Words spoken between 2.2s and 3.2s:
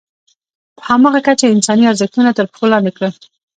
تر پښو لاندې کړل.